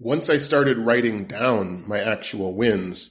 [0.00, 3.10] once I started writing down my actual wins,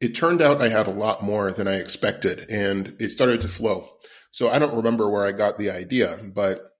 [0.00, 3.48] it turned out I had a lot more than I expected and it started to
[3.48, 3.90] flow.
[4.32, 6.72] So I don't remember where I got the idea, but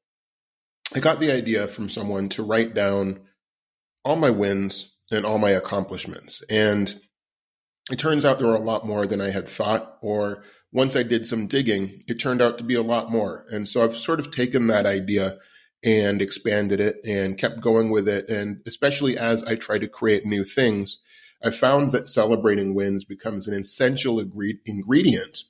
[0.94, 3.20] I got the idea from someone to write down
[4.04, 6.42] all my wins and all my accomplishments.
[6.48, 6.98] And
[7.90, 11.02] it turns out there were a lot more than I had thought, or once I
[11.02, 13.44] did some digging, it turned out to be a lot more.
[13.50, 15.38] And so I've sort of taken that idea
[15.84, 18.28] and expanded it and kept going with it.
[18.28, 20.98] And especially as I try to create new things,
[21.44, 25.42] I found that celebrating wins becomes an essential ingredient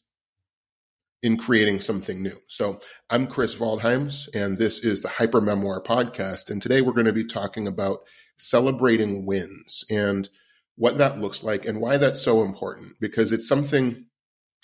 [1.22, 2.36] in creating something new.
[2.48, 6.50] So I'm Chris Waldheims, and this is the Hyper Memoir podcast.
[6.50, 8.00] And today we're going to be talking about
[8.38, 10.28] celebrating wins and
[10.76, 14.06] what that looks like and why that's so important because it's something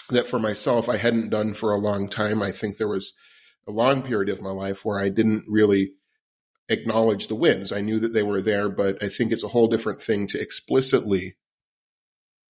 [0.08, 2.42] that for myself I hadn't done for a long time.
[2.42, 3.12] I think there was
[3.66, 5.92] a long period of my life where I didn't really
[6.68, 7.72] acknowledge the wins.
[7.72, 10.40] I knew that they were there, but I think it's a whole different thing to
[10.40, 11.36] explicitly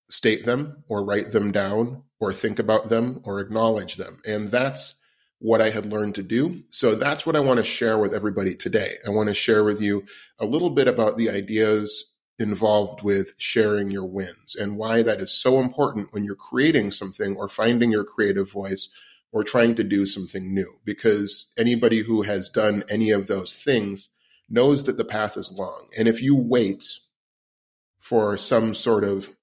[0.09, 4.19] state them or write them down or think about them or acknowledge them.
[4.25, 4.95] And that's
[5.39, 6.63] what I had learned to do.
[6.69, 8.91] So that's what I want to share with everybody today.
[9.05, 10.03] I want to share with you
[10.39, 15.31] a little bit about the ideas involved with sharing your wins and why that is
[15.31, 18.89] so important when you're creating something or finding your creative voice
[19.31, 20.79] or trying to do something new.
[20.85, 24.09] Because anybody who has done any of those things
[24.49, 25.87] knows that the path is long.
[25.97, 26.85] And if you wait
[27.99, 29.35] for some sort of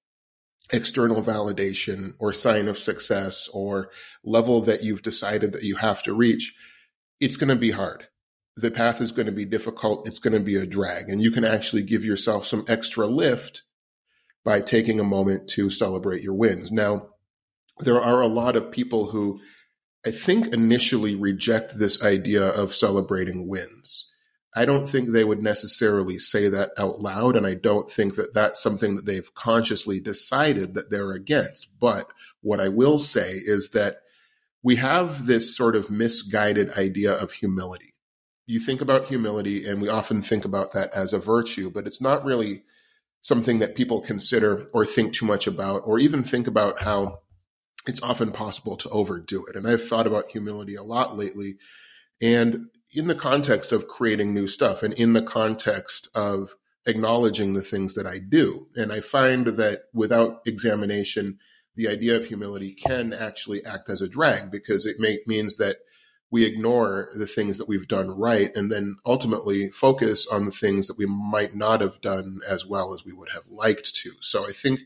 [0.72, 3.90] external validation or sign of success or
[4.24, 6.54] level that you've decided that you have to reach,
[7.20, 8.08] it's going to be hard.
[8.56, 10.06] The path is going to be difficult.
[10.06, 11.10] It's going to be a drag.
[11.10, 13.62] And you can actually give yourself some extra lift
[14.44, 16.70] by taking a moment to celebrate your wins.
[16.70, 17.08] Now,
[17.80, 19.40] there are a lot of people who
[20.06, 24.10] I think initially reject this idea of celebrating wins.
[24.56, 27.36] I don't think they would necessarily say that out loud.
[27.36, 31.68] And I don't think that that's something that they've consciously decided that they're against.
[31.80, 32.08] But
[32.42, 33.96] what I will say is that
[34.62, 37.94] we have this sort of misguided idea of humility.
[38.46, 42.00] You think about humility, and we often think about that as a virtue, but it's
[42.00, 42.64] not really
[43.22, 47.20] something that people consider or think too much about, or even think about how
[47.86, 49.56] it's often possible to overdo it.
[49.56, 51.56] And I've thought about humility a lot lately.
[52.22, 56.54] And in the context of creating new stuff and in the context of
[56.86, 58.68] acknowledging the things that I do.
[58.76, 61.38] And I find that without examination,
[61.76, 65.76] the idea of humility can actually act as a drag because it may, means that
[66.30, 70.86] we ignore the things that we've done right and then ultimately focus on the things
[70.86, 74.12] that we might not have done as well as we would have liked to.
[74.20, 74.80] So I think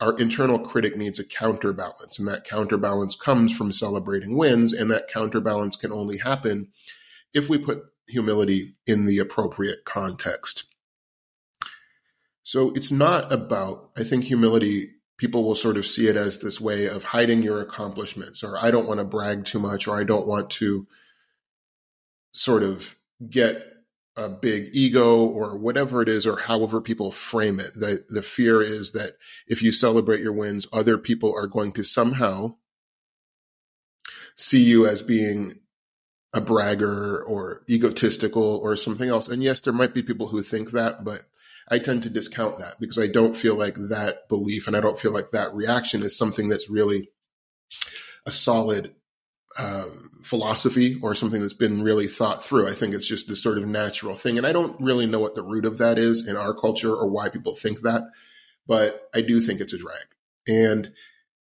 [0.00, 5.08] our internal critic needs a counterbalance, and that counterbalance comes from celebrating wins, and that
[5.08, 6.68] counterbalance can only happen
[7.34, 10.64] if we put humility in the appropriate context.
[12.42, 16.60] So it's not about, I think humility, people will sort of see it as this
[16.60, 20.04] way of hiding your accomplishments, or I don't want to brag too much, or I
[20.04, 20.86] don't want to
[22.32, 22.96] sort of
[23.28, 23.64] get
[24.18, 27.72] a big ego or whatever it is, or however people frame it.
[27.74, 29.12] The, the fear is that
[29.46, 32.56] if you celebrate your wins, other people are going to somehow
[34.34, 35.60] see you as being
[36.34, 39.28] a bragger or egotistical or something else.
[39.28, 41.22] And yes, there might be people who think that, but
[41.68, 44.98] I tend to discount that because I don't feel like that belief and I don't
[44.98, 47.10] feel like that reaction is something that's really
[48.26, 48.94] a solid
[49.58, 52.68] um, philosophy or something that's been really thought through.
[52.68, 54.38] I think it's just this sort of natural thing.
[54.38, 57.08] And I don't really know what the root of that is in our culture or
[57.08, 58.04] why people think that,
[58.66, 60.06] but I do think it's a drag.
[60.46, 60.92] And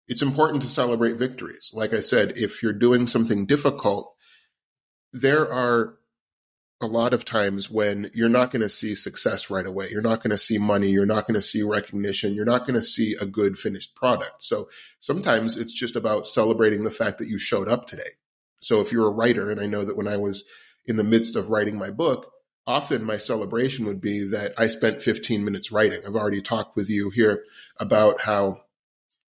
[0.08, 1.72] it's important to celebrate victories.
[1.74, 4.14] Like I said, if you're doing something difficult,
[5.14, 5.96] there are
[6.82, 9.90] a lot of times when you're not going to see success right away.
[9.92, 10.90] You're not going to see money.
[10.90, 12.34] You're not going to see recognition.
[12.34, 14.44] You're not going to see a good finished product.
[14.44, 14.70] So
[15.00, 18.10] sometimes it's just about celebrating the fact that you showed up today.
[18.62, 20.44] So if you're a writer, and I know that when I was
[20.86, 22.32] in the midst of writing my book,
[22.66, 26.02] often my celebration would be that I spent 15 minutes writing.
[26.06, 27.44] I've already talked with you here
[27.80, 28.62] about how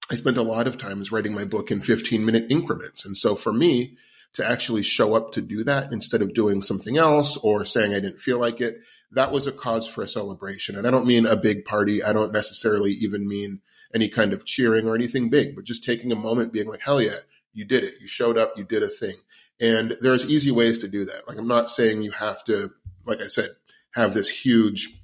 [0.09, 3.05] I spent a lot of times writing my book in 15 minute increments.
[3.05, 3.97] And so for me,
[4.33, 7.99] to actually show up to do that instead of doing something else or saying I
[7.99, 8.77] didn't feel like it,
[9.11, 10.77] that was a cause for a celebration.
[10.77, 12.01] And I don't mean a big party.
[12.01, 13.59] I don't necessarily even mean
[13.93, 17.01] any kind of cheering or anything big, but just taking a moment being like, hell
[17.01, 17.19] yeah,
[17.53, 17.95] you did it.
[17.99, 19.15] You showed up, you did a thing.
[19.59, 21.27] And there's easy ways to do that.
[21.27, 22.71] Like, I'm not saying you have to,
[23.05, 23.49] like I said,
[23.93, 24.97] have this huge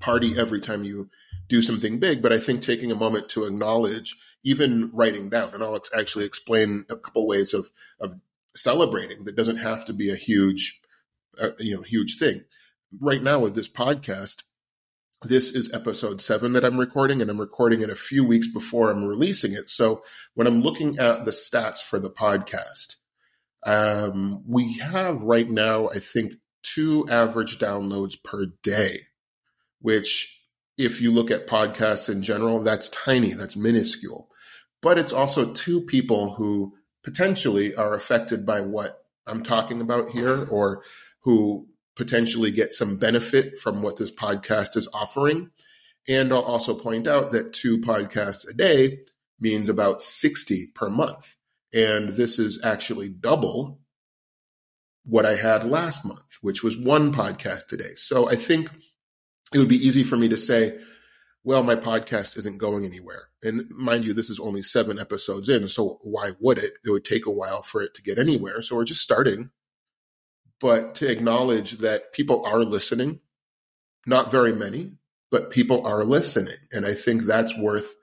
[0.00, 1.08] party every time you
[1.48, 5.62] do something big, but I think taking a moment to acknowledge, even writing down, and
[5.62, 7.70] I'll actually explain a couple ways of,
[8.00, 8.16] of
[8.62, 10.80] celebrating that doesn't have to be a huge
[11.40, 12.42] uh, you know huge thing
[13.00, 14.42] right now with this podcast
[15.22, 18.90] this is episode seven that I'm recording, and I'm recording it a few weeks before
[18.90, 19.68] I'm releasing it.
[19.68, 20.02] So
[20.34, 22.96] when I'm looking at the stats for the podcast,
[23.66, 28.96] um, we have right now, I think, two average downloads per day,
[29.80, 30.40] which,
[30.78, 34.30] if you look at podcasts in general, that's tiny, that's minuscule.
[34.80, 40.46] But it's also two people who potentially are affected by what I'm talking about here
[40.46, 40.82] or
[41.22, 45.50] who potentially get some benefit from what this podcast is offering.
[46.08, 49.00] And I'll also point out that two podcasts a day
[49.38, 51.36] means about 60 per month.
[51.72, 53.80] And this is actually double
[55.04, 57.94] what I had last month, which was one podcast a day.
[57.94, 58.70] So I think
[59.52, 60.78] it would be easy for me to say,
[61.42, 63.28] well, my podcast isn't going anywhere.
[63.42, 65.68] And mind you, this is only seven episodes in.
[65.68, 66.74] So why would it?
[66.84, 68.60] It would take a while for it to get anywhere.
[68.62, 69.50] So we're just starting.
[70.60, 73.20] But to acknowledge that people are listening,
[74.06, 74.92] not very many,
[75.30, 76.56] but people are listening.
[76.72, 77.94] And I think that's worth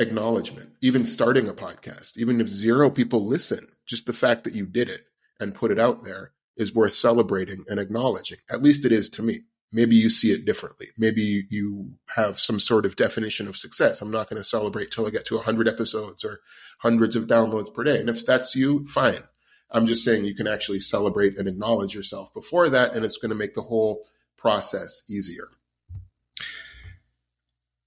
[0.00, 0.70] acknowledgement.
[0.82, 4.90] Even starting a podcast, even if zero people listen, just the fact that you did
[4.90, 5.02] it
[5.38, 8.38] and put it out there is worth celebrating and acknowledging.
[8.50, 9.40] At least it is to me.
[9.72, 10.88] Maybe you see it differently.
[10.96, 14.00] Maybe you have some sort of definition of success.
[14.00, 16.40] I'm not going to celebrate till I get to 100 episodes or
[16.78, 17.98] hundreds of downloads per day.
[17.98, 19.24] And if that's you, fine.
[19.70, 23.30] I'm just saying you can actually celebrate and acknowledge yourself before that, and it's going
[23.30, 25.48] to make the whole process easier.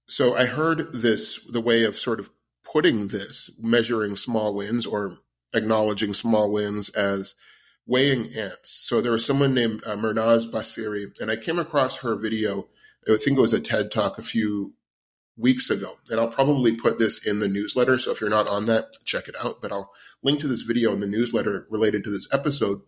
[0.06, 2.30] So I heard this, the way of sort of
[2.64, 5.16] putting this, measuring small wins or
[5.54, 7.34] acknowledging small wins as
[7.90, 8.70] weighing ants.
[8.70, 12.68] So there was someone named uh, Mernaz Basiri, and I came across her video.
[13.08, 14.74] I think it was a TED talk a few
[15.36, 17.98] weeks ago, and I'll probably put this in the newsletter.
[17.98, 19.60] So if you're not on that, check it out.
[19.60, 19.90] But I'll
[20.22, 22.80] link to this video in the newsletter related to this episode.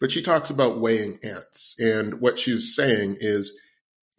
[0.00, 3.52] But she talks about weighing ants, and what she's saying is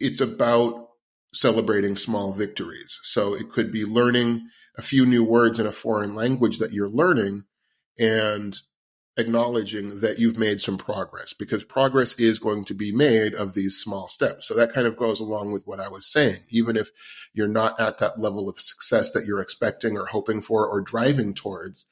[0.00, 0.88] it's about
[1.34, 2.98] celebrating small victories.
[3.02, 4.48] So it could be learning
[4.78, 7.44] a few new words in a foreign language that you're learning
[7.98, 8.58] and
[9.16, 13.78] acknowledging that you've made some progress because progress is going to be made of these
[13.78, 14.46] small steps.
[14.46, 16.40] So that kind of goes along with what I was saying.
[16.50, 16.90] Even if
[17.32, 21.34] you're not at that level of success that you're expecting or hoping for or driving
[21.34, 21.86] towards,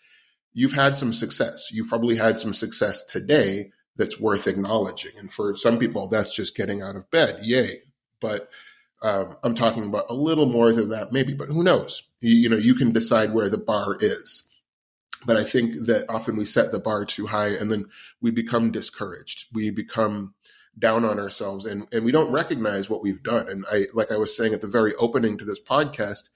[0.53, 1.69] you've had some success.
[1.73, 5.13] You've probably had some success today that's worth acknowledging.
[5.19, 7.39] And for some people, that's just getting out of bed.
[7.43, 7.83] Yay.
[8.21, 8.49] But
[9.03, 12.03] um, I'm talking about a little more than that, maybe, but who knows?
[12.21, 14.45] You, you know, you can decide where the bar is.
[15.27, 17.87] But I think that often we set the bar too high and then
[18.21, 19.47] we become discouraged.
[19.53, 20.35] We become
[20.79, 23.49] down on ourselves and, and we don't recognize what we've done.
[23.49, 26.31] And I, like I was saying at the very opening to this podcast,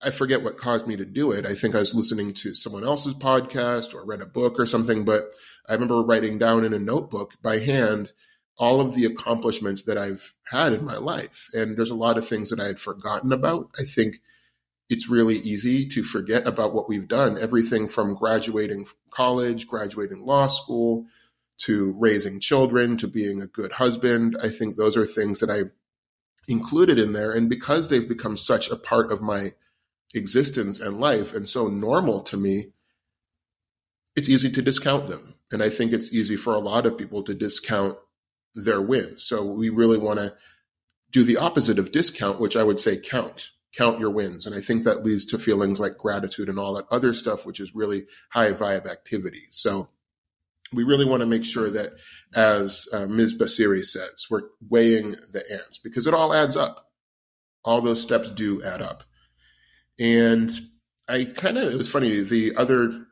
[0.00, 1.46] I forget what caused me to do it.
[1.46, 5.04] I think I was listening to someone else's podcast or read a book or something,
[5.04, 5.32] but
[5.66, 8.12] I remember writing down in a notebook by hand
[8.56, 11.48] all of the accomplishments that I've had in my life.
[11.54, 13.70] And there's a lot of things that I had forgotten about.
[13.78, 14.20] I think
[14.94, 17.36] it's really easy to forget about what we've done.
[17.36, 21.06] Everything from graduating college, graduating law school,
[21.62, 24.36] to raising children, to being a good husband.
[24.40, 25.62] I think those are things that I
[26.46, 27.32] included in there.
[27.32, 29.54] And because they've become such a part of my
[30.14, 32.66] existence and life and so normal to me,
[34.14, 35.34] it's easy to discount them.
[35.50, 37.98] And I think it's easy for a lot of people to discount
[38.54, 39.24] their wins.
[39.24, 40.36] So we really want to
[41.10, 44.46] do the opposite of discount, which I would say count count your wins.
[44.46, 47.60] And I think that leads to feelings like gratitude and all that other stuff, which
[47.60, 49.42] is really high vibe activity.
[49.50, 49.88] So
[50.72, 51.92] we really want to make sure that,
[52.34, 53.38] as uh, Ms.
[53.38, 56.90] Basiri says, we're weighing the ants because it all adds up.
[57.64, 59.04] All those steps do add up.
[59.98, 60.50] And
[61.08, 63.06] I kind of, it was funny, the other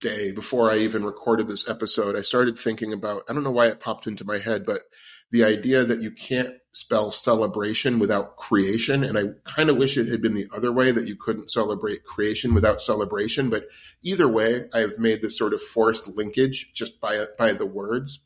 [0.00, 3.66] day before I even recorded this episode, I started thinking about, I don't know why
[3.66, 4.82] it popped into my head, but
[5.30, 9.02] the idea that you can't spell celebration without creation.
[9.04, 12.04] And I kind of wish it had been the other way that you couldn't celebrate
[12.04, 13.50] creation without celebration.
[13.50, 13.66] But
[14.02, 18.20] either way, I've made this sort of forced linkage just by, by the words,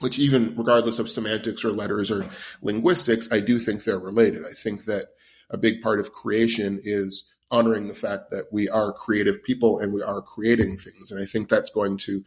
[0.00, 2.28] which even regardless of semantics or letters or
[2.62, 4.44] linguistics, I do think they're related.
[4.44, 5.08] I think that
[5.50, 9.92] a big part of creation is honoring the fact that we are creative people and
[9.92, 11.12] we are creating things.
[11.12, 12.24] And I think that's going to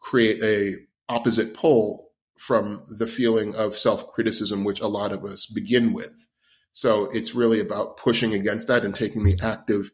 [0.00, 0.76] create a
[1.08, 6.28] opposite pole from the feeling of self criticism, which a lot of us begin with.
[6.72, 9.90] So it's really about pushing against that and taking the active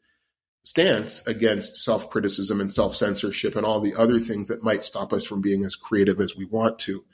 [0.64, 5.12] stance against self criticism and self censorship and all the other things that might stop
[5.12, 7.04] us from being as creative as we want to.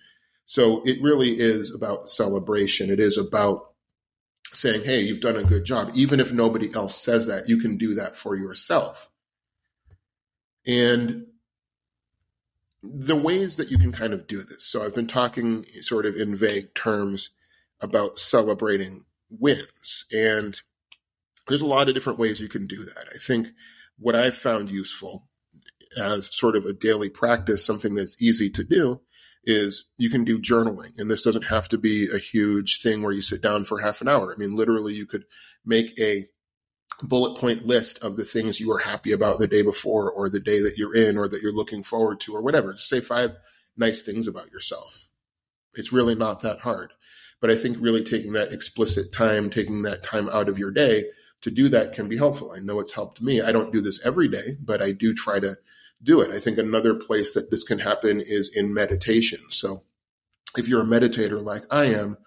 [0.47, 2.91] So it really is about celebration.
[2.91, 3.68] It is about
[4.55, 5.93] saying, hey, you've done a good job.
[5.95, 9.11] Even if nobody else says that, you can do that for yourself.
[10.67, 11.27] And
[12.83, 14.65] the ways that you can kind of do this.
[14.65, 17.31] So I've been talking sort of in vague terms
[17.81, 20.05] about celebrating wins.
[20.13, 20.61] And
[21.49, 23.07] there's a lot of different ways you can do that.
[23.15, 23.49] I think
[23.99, 25.29] what I've found useful
[25.97, 29.01] as sort of a daily practice, something that's easy to do,
[29.45, 30.99] is you can do journaling.
[30.99, 34.01] And this doesn't have to be a huge thing where you sit down for half
[34.01, 34.33] an hour.
[34.35, 35.25] I mean, literally, you could
[35.65, 36.27] make a
[37.03, 40.41] bullet point list of the things you were happy about the day before or the
[40.41, 42.73] day that you're in or that you're looking forward to or whatever.
[42.73, 43.37] Just say five
[43.77, 45.07] nice things about yourself.
[45.75, 46.93] It's really not that hard.
[47.41, 51.05] But I think really taking that explicit time, taking that time out of your day
[51.43, 52.51] to do that can be helpful.
[52.51, 53.41] I know it's helped me.
[53.41, 55.57] I don't do this every day, but I do try to
[56.03, 56.31] do it.
[56.31, 59.41] I think another place that this can happen is in meditation.
[59.51, 59.83] So
[60.57, 62.19] if you're a meditator like I am,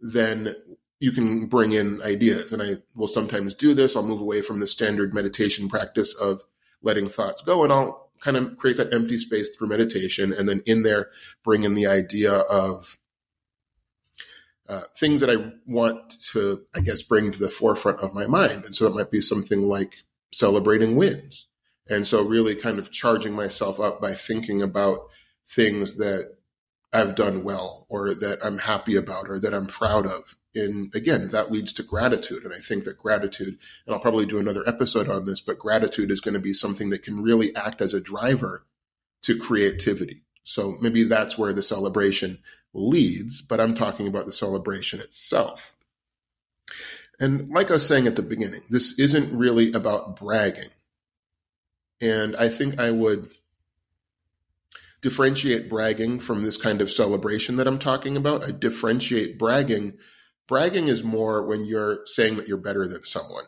[0.00, 0.54] then
[1.00, 2.52] you can bring in ideas.
[2.52, 3.96] And I will sometimes do this.
[3.96, 6.42] I'll move away from the standard meditation practice of
[6.82, 10.32] letting thoughts go and I'll kind of create that empty space through meditation.
[10.32, 11.10] And then in there,
[11.42, 12.96] bring in the idea of
[14.68, 18.64] uh, things that I want to, I guess, bring to the forefront of my mind.
[18.64, 19.94] And so that might be something like
[20.32, 21.46] celebrating wins.
[21.88, 25.08] And so really kind of charging myself up by thinking about
[25.46, 26.36] things that
[26.92, 30.36] I've done well or that I'm happy about or that I'm proud of.
[30.54, 32.44] And again, that leads to gratitude.
[32.44, 36.10] And I think that gratitude, and I'll probably do another episode on this, but gratitude
[36.10, 38.64] is going to be something that can really act as a driver
[39.22, 40.22] to creativity.
[40.44, 42.38] So maybe that's where the celebration
[42.72, 45.74] leads, but I'm talking about the celebration itself.
[47.18, 50.70] And like I was saying at the beginning, this isn't really about bragging.
[52.04, 53.30] And I think I would
[55.00, 58.44] differentiate bragging from this kind of celebration that I'm talking about.
[58.44, 59.94] I differentiate bragging.
[60.46, 63.44] Bragging is more when you're saying that you're better than someone.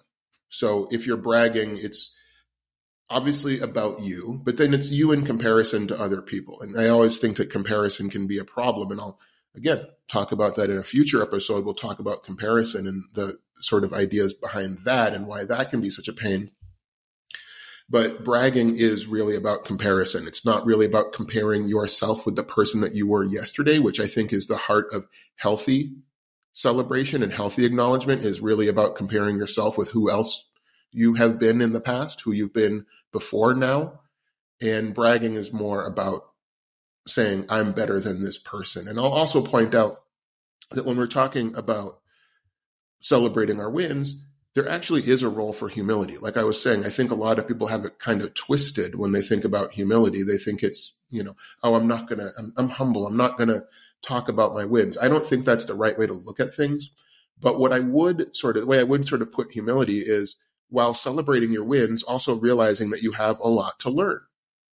[0.48, 2.14] So if you're bragging, it's
[3.10, 6.60] obviously about you, but then it's you in comparison to other people.
[6.62, 8.90] And I always think that comparison can be a problem.
[8.90, 9.18] And I'll,
[9.54, 11.64] again, talk about that in a future episode.
[11.64, 15.80] We'll talk about comparison and the sort of ideas behind that and why that can
[15.80, 16.50] be such a pain.
[17.88, 20.26] But bragging is really about comparison.
[20.26, 24.08] It's not really about comparing yourself with the person that you were yesterday, which I
[24.08, 25.94] think is the heart of healthy
[26.52, 30.46] celebration and healthy acknowledgement is really about comparing yourself with who else
[30.90, 34.00] you have been in the past, who you've been before now.
[34.60, 36.24] And bragging is more about
[37.06, 38.88] saying, I'm better than this person.
[38.88, 40.00] And I'll also point out
[40.70, 42.00] that when we're talking about
[43.00, 44.24] celebrating our wins,
[44.56, 46.16] there actually is a role for humility.
[46.16, 48.94] Like I was saying, I think a lot of people have it kind of twisted
[48.94, 50.22] when they think about humility.
[50.22, 53.06] They think it's, you know, oh, I'm not going to, I'm, humble.
[53.06, 53.64] I'm not going to
[54.00, 54.96] talk about my wins.
[54.96, 56.90] I don't think that's the right way to look at things.
[57.38, 60.36] But what I would sort of, the way I would sort of put humility is
[60.70, 64.20] while celebrating your wins, also realizing that you have a lot to learn.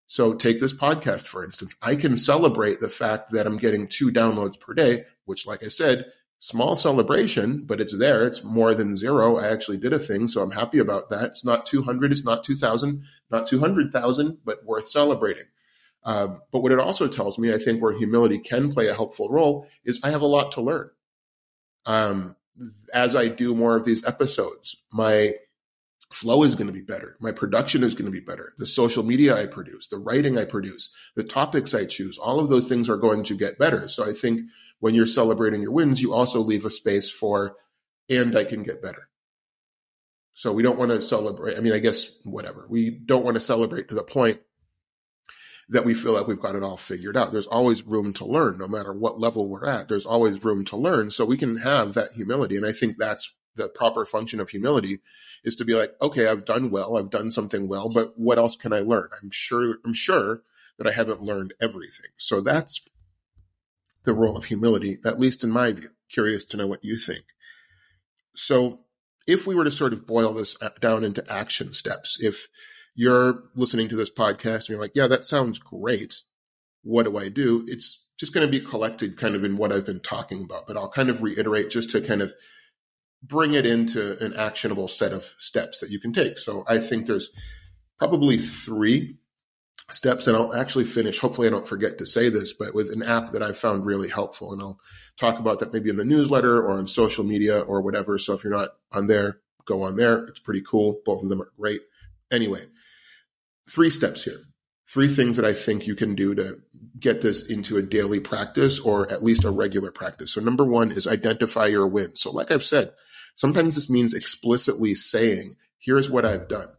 [0.07, 1.75] So take this podcast, for instance.
[1.81, 5.67] I can celebrate the fact that I'm getting two downloads per day, which, like I
[5.67, 6.05] said,
[6.43, 8.27] small celebration, but it's there.
[8.27, 9.37] It's more than zero.
[9.37, 11.23] I actually did a thing, so I'm happy about that.
[11.23, 15.45] It's not 200, it's not 2,000, not 200,000, but worth celebrating.
[16.03, 19.29] Um, but what it also tells me, I think, where humility can play a helpful
[19.29, 20.89] role is I have a lot to learn.
[21.85, 22.35] Um,
[22.93, 25.31] as I do more of these episodes, my
[26.11, 27.15] flow is going to be better.
[27.21, 28.51] My production is going to be better.
[28.57, 32.49] The social media I produce, the writing I produce, the topics I choose, all of
[32.49, 33.87] those things are going to get better.
[33.87, 34.41] So I think
[34.83, 37.55] when you're celebrating your wins, you also leave a space for,
[38.09, 39.07] and I can get better.
[40.33, 41.57] So we don't want to celebrate.
[41.57, 42.65] I mean, I guess whatever.
[42.67, 44.41] We don't want to celebrate to the point
[45.69, 47.31] that we feel like we've got it all figured out.
[47.31, 49.87] There's always room to learn, no matter what level we're at.
[49.87, 51.11] There's always room to learn.
[51.11, 52.57] So we can have that humility.
[52.57, 54.99] And I think that's the proper function of humility
[55.45, 56.97] is to be like, okay, I've done well.
[56.97, 59.07] I've done something well, but what else can I learn?
[59.21, 60.41] I'm sure, I'm sure
[60.77, 62.09] that I haven't learned everything.
[62.17, 62.81] So that's
[64.03, 65.89] the role of humility, at least in my view.
[66.09, 67.23] Curious to know what you think.
[68.35, 68.79] So,
[69.27, 72.47] if we were to sort of boil this uh, down into action steps, if
[72.95, 76.21] you're listening to this podcast and you're like, yeah, that sounds great.
[76.83, 77.65] What do I do?
[77.67, 80.77] It's just going to be collected kind of in what I've been talking about, but
[80.77, 82.33] I'll kind of reiterate just to kind of
[83.23, 86.37] bring it into an actionable set of steps that you can take.
[86.37, 87.29] So I think there's
[87.97, 89.17] probably three
[89.89, 91.19] steps and I'll actually finish.
[91.19, 94.09] Hopefully I don't forget to say this, but with an app that I've found really
[94.09, 94.79] helpful and I'll
[95.19, 98.17] talk about that maybe in the newsletter or on social media or whatever.
[98.17, 100.23] So if you're not on there, go on there.
[100.25, 101.01] It's pretty cool.
[101.05, 101.81] Both of them are great.
[102.31, 102.65] Anyway,
[103.69, 104.41] three steps here.
[104.89, 106.59] Three things that I think you can do to
[106.99, 110.33] get this into a daily practice or at least a regular practice.
[110.33, 112.21] So number one is identify your wins.
[112.21, 112.91] So like I've said,
[113.33, 116.69] sometimes this means explicitly saying, here's what I've done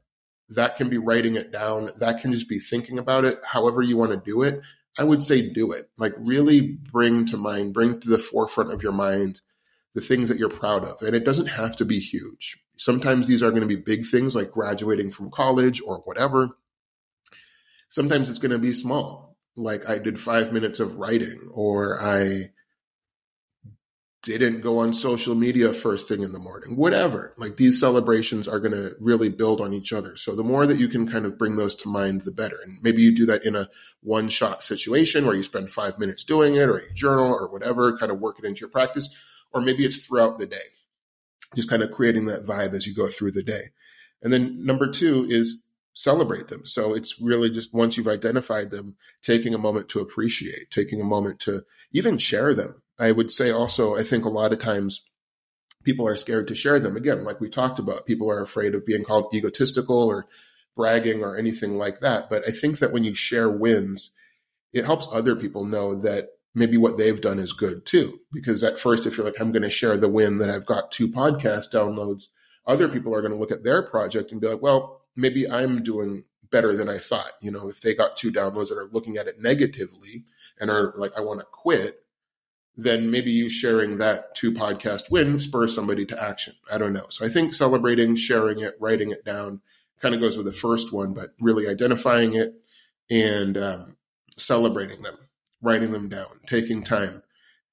[0.50, 1.90] that can be writing it down.
[1.98, 4.60] That can just be thinking about it, however you want to do it.
[4.98, 5.90] I would say do it.
[5.98, 9.40] Like really bring to mind, bring to the forefront of your mind
[9.94, 11.02] the things that you're proud of.
[11.02, 12.60] And it doesn't have to be huge.
[12.76, 16.50] Sometimes these are going to be big things like graduating from college or whatever.
[17.88, 22.50] Sometimes it's going to be small, like I did five minutes of writing or I
[24.24, 27.34] didn't go on social media first thing in the morning, whatever.
[27.36, 30.16] Like these celebrations are going to really build on each other.
[30.16, 32.58] So the more that you can kind of bring those to mind, the better.
[32.64, 33.68] And maybe you do that in a
[34.02, 37.96] one shot situation where you spend five minutes doing it or you journal or whatever,
[37.98, 39.08] kind of work it into your practice.
[39.52, 40.56] Or maybe it's throughout the day,
[41.54, 43.62] just kind of creating that vibe as you go through the day.
[44.22, 46.66] And then number two is celebrate them.
[46.66, 51.04] So it's really just once you've identified them, taking a moment to appreciate, taking a
[51.04, 51.62] moment to
[51.92, 55.02] even share them I would say also, I think a lot of times
[55.84, 56.96] people are scared to share them.
[56.96, 60.26] Again, like we talked about, people are afraid of being called egotistical or
[60.76, 62.28] bragging or anything like that.
[62.30, 64.10] But I think that when you share wins,
[64.72, 68.20] it helps other people know that maybe what they've done is good too.
[68.32, 70.90] Because at first, if you're like, I'm going to share the win that I've got
[70.90, 72.24] two podcast downloads,
[72.66, 75.82] other people are going to look at their project and be like, well, maybe I'm
[75.82, 77.32] doing better than I thought.
[77.40, 80.24] You know, if they got two downloads that are looking at it negatively
[80.58, 82.03] and are like, I want to quit,
[82.76, 86.54] then maybe you sharing that two podcast win spurs somebody to action.
[86.70, 87.06] I don't know.
[87.10, 89.60] So I think celebrating, sharing it, writing it down
[90.00, 92.54] kind of goes with the first one, but really identifying it
[93.10, 93.96] and um,
[94.36, 95.16] celebrating them,
[95.62, 97.22] writing them down, taking time.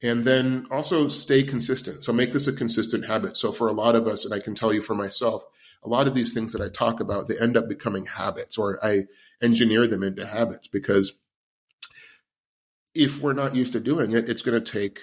[0.04, 2.04] And then also stay consistent.
[2.04, 3.38] So make this a consistent habit.
[3.38, 5.44] So for a lot of us, and I can tell you for myself,
[5.84, 8.84] a lot of these things that I talk about, they end up becoming habits or
[8.84, 9.06] I
[9.42, 11.14] engineer them into habits because
[12.94, 15.00] if we're not used to doing it, it's going to take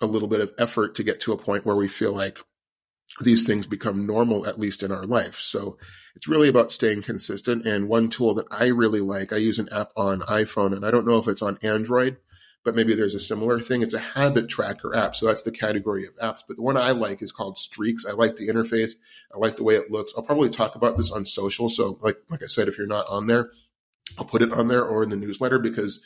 [0.00, 2.38] a little bit of effort to get to a point where we feel like
[3.20, 5.36] these things become normal, at least in our life.
[5.36, 5.76] So
[6.14, 7.66] it's really about staying consistent.
[7.66, 10.90] And one tool that I really like, I use an app on iPhone, and I
[10.90, 12.16] don't know if it's on Android,
[12.64, 13.82] but maybe there's a similar thing.
[13.82, 15.16] It's a habit tracker app.
[15.16, 16.40] So that's the category of apps.
[16.46, 18.06] But the one I like is called Streaks.
[18.06, 18.92] I like the interface.
[19.34, 20.12] I like the way it looks.
[20.16, 21.68] I'll probably talk about this on social.
[21.68, 23.50] So like, like I said, if you're not on there,
[24.18, 26.00] I'll put it on there or in the newsletter because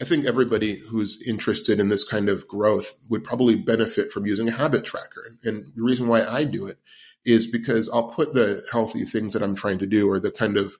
[0.00, 4.48] I think everybody who's interested in this kind of growth would probably benefit from using
[4.48, 5.32] a habit tracker.
[5.44, 6.78] And the reason why I do it
[7.24, 10.58] is because I'll put the healthy things that I'm trying to do or the kind
[10.58, 10.76] of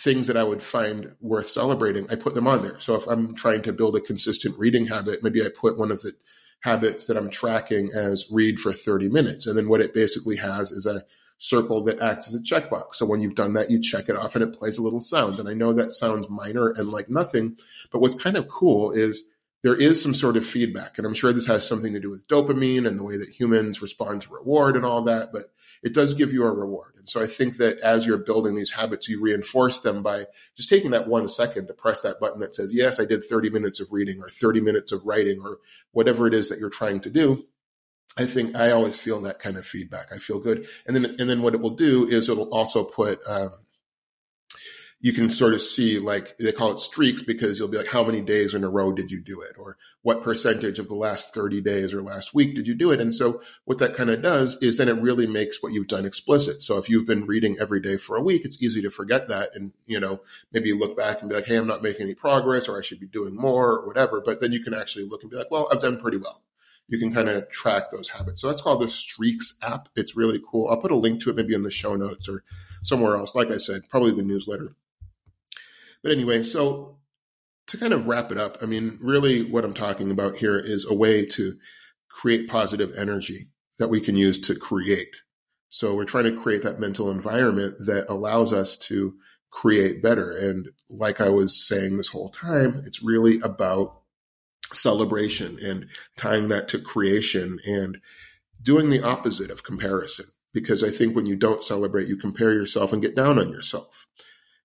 [0.00, 2.80] things that I would find worth celebrating, I put them on there.
[2.80, 6.00] So if I'm trying to build a consistent reading habit, maybe I put one of
[6.02, 6.12] the
[6.62, 9.46] habits that I'm tracking as read for 30 minutes.
[9.46, 11.04] And then what it basically has is a
[11.40, 12.96] circle that acts as a checkbox.
[12.96, 15.38] So when you've done that, you check it off and it plays a little sound.
[15.38, 17.56] And I know that sounds minor and like nothing,
[17.90, 19.24] but what's kind of cool is
[19.62, 20.98] there is some sort of feedback.
[20.98, 23.80] And I'm sure this has something to do with dopamine and the way that humans
[23.80, 26.92] respond to reward and all that, but it does give you a reward.
[26.98, 30.26] And so I think that as you're building these habits, you reinforce them by
[30.56, 33.48] just taking that one second to press that button that says, yes, I did 30
[33.48, 35.58] minutes of reading or 30 minutes of writing or
[35.92, 37.46] whatever it is that you're trying to do.
[38.16, 40.12] I think I always feel that kind of feedback.
[40.12, 43.20] I feel good, and then and then what it will do is it'll also put.
[43.26, 43.50] Um,
[45.02, 48.04] you can sort of see like they call it streaks because you'll be like, how
[48.04, 51.32] many days in a row did you do it, or what percentage of the last
[51.32, 53.00] thirty days or last week did you do it?
[53.00, 56.04] And so what that kind of does is then it really makes what you've done
[56.04, 56.62] explicit.
[56.62, 59.54] So if you've been reading every day for a week, it's easy to forget that,
[59.54, 60.20] and you know
[60.52, 63.00] maybe look back and be like, hey, I'm not making any progress, or I should
[63.00, 64.20] be doing more, or whatever.
[64.20, 66.42] But then you can actually look and be like, well, I've done pretty well
[66.90, 68.40] you can kind of track those habits.
[68.40, 69.88] So that's called the Streaks app.
[69.94, 70.68] It's really cool.
[70.68, 72.42] I'll put a link to it maybe in the show notes or
[72.82, 73.34] somewhere else.
[73.34, 74.74] Like I said, probably the newsletter.
[76.02, 76.98] But anyway, so
[77.68, 80.84] to kind of wrap it up, I mean, really what I'm talking about here is
[80.84, 81.54] a way to
[82.08, 85.14] create positive energy that we can use to create.
[85.68, 89.14] So we're trying to create that mental environment that allows us to
[89.50, 90.32] create better.
[90.32, 93.99] And like I was saying this whole time, it's really about
[94.72, 97.98] celebration and tying that to creation and
[98.62, 100.26] doing the opposite of comparison.
[100.52, 104.06] Because I think when you don't celebrate, you compare yourself and get down on yourself.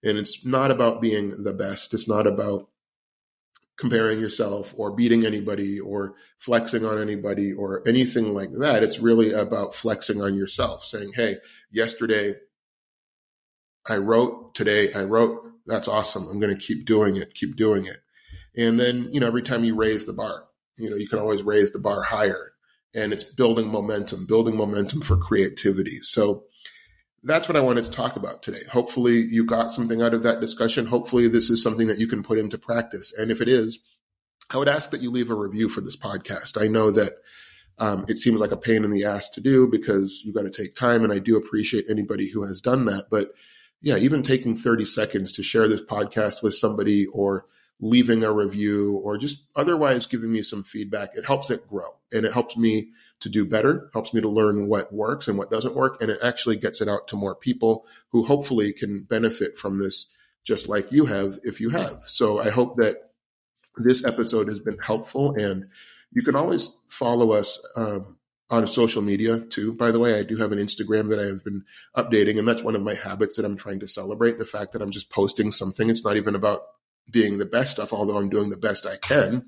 [0.04, 1.94] And it's not about being the best.
[1.94, 2.70] It's not about
[3.78, 8.84] comparing yourself or beating anybody or flexing on anybody or anything like that.
[8.84, 11.38] It's really about flexing on yourself, saying, hey,
[11.72, 12.36] yesterday
[13.88, 15.52] I wrote, today I wrote.
[15.68, 16.28] That's awesome.
[16.28, 17.98] I'm going to keep doing it, keep doing it.
[18.58, 20.46] And then, you know, every time you raise the bar,
[20.78, 22.52] you know, you can always raise the bar higher.
[22.94, 26.00] And it's building momentum, building momentum for creativity.
[26.02, 26.46] So
[27.24, 28.62] that's what I wanted to talk about today.
[28.72, 30.86] Hopefully you got something out of that discussion.
[30.86, 33.14] Hopefully this is something that you can put into practice.
[33.18, 33.80] And if it is,
[34.52, 36.62] I would ask that you leave a review for this podcast.
[36.62, 37.14] I know that
[37.78, 40.50] um, it seems like a pain in the ass to do because you got to
[40.50, 43.08] take time, and I do appreciate anybody who has done that.
[43.10, 43.32] But
[43.82, 47.46] yeah, even taking 30 seconds to share this podcast with somebody or
[47.80, 52.26] leaving a review or just otherwise giving me some feedback, it helps it grow and
[52.26, 52.90] it helps me
[53.22, 56.02] to do better, helps me to learn what works and what doesn't work.
[56.02, 60.08] And it actually gets it out to more people who hopefully can benefit from this
[60.46, 62.04] just like you have if you have.
[62.08, 63.12] So I hope that
[63.78, 65.66] this episode has been helpful and
[66.12, 68.18] you can always follow us um,
[68.50, 69.74] on social media too.
[69.74, 71.64] By the way, I do have an Instagram that I have been
[71.98, 74.82] updating, and that's one of my habits that I'm trying to celebrate the fact that
[74.82, 75.90] I'm just posting something.
[75.90, 76.62] It's not even about
[77.12, 79.46] being the best stuff, although I'm doing the best I can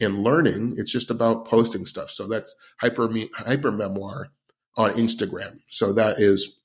[0.00, 0.74] in learning.
[0.78, 2.10] It's just about posting stuff.
[2.10, 4.28] So that's hyper hyper memoir
[4.76, 5.60] on Instagram.
[5.68, 6.56] So that is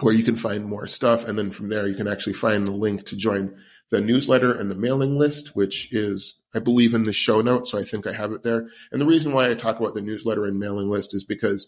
[0.00, 1.26] where you can find more stuff.
[1.26, 3.54] And then from there, you can actually find the link to join
[3.90, 7.70] the newsletter and the mailing list, which is, I believe, in the show notes.
[7.70, 8.68] So I think I have it there.
[8.92, 11.66] And the reason why I talk about the newsletter and mailing list is because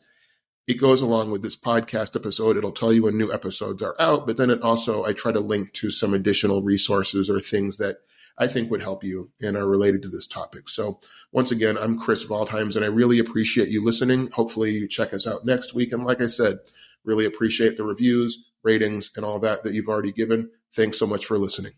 [0.67, 2.57] it goes along with this podcast episode.
[2.57, 5.41] It'll tell you when new episodes are out, but then it also, I try to
[5.41, 7.97] link to some additional resources or things that
[8.39, 10.69] I think would help you and are related to this topic.
[10.69, 11.01] So
[11.33, 14.31] once again, I'm Chris Waldheims and I really appreciate you listening.
[14.33, 15.93] Hopefully you check us out next week.
[15.93, 16.59] And like I said,
[17.05, 20.51] really appreciate the reviews, ratings, and all that that you've already given.
[20.75, 21.73] Thanks so much for listening.